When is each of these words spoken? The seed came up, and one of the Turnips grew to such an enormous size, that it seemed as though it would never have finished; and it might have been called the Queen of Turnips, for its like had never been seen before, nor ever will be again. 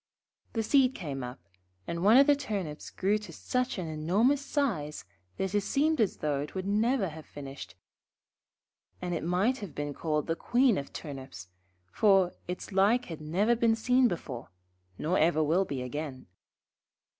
The 0.53 0.63
seed 0.63 0.95
came 0.95 1.23
up, 1.23 1.47
and 1.85 2.03
one 2.03 2.17
of 2.17 2.25
the 2.25 2.35
Turnips 2.35 2.89
grew 2.89 3.19
to 3.19 3.31
such 3.31 3.77
an 3.77 3.85
enormous 3.87 4.43
size, 4.43 5.05
that 5.37 5.53
it 5.53 5.61
seemed 5.61 6.01
as 6.01 6.17
though 6.17 6.39
it 6.41 6.55
would 6.55 6.65
never 6.65 7.09
have 7.09 7.27
finished; 7.27 7.75
and 8.99 9.13
it 9.13 9.23
might 9.23 9.59
have 9.59 9.75
been 9.75 9.93
called 9.93 10.25
the 10.25 10.35
Queen 10.35 10.79
of 10.79 10.91
Turnips, 10.91 11.49
for 11.91 12.33
its 12.47 12.71
like 12.71 13.05
had 13.13 13.21
never 13.21 13.55
been 13.55 13.75
seen 13.75 14.07
before, 14.07 14.49
nor 14.97 15.19
ever 15.19 15.43
will 15.43 15.65
be 15.65 15.83
again. 15.83 16.25